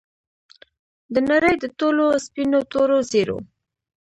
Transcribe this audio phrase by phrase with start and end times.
[1.13, 3.39] د نړۍ د ټولو سپینو، تورو، زیړو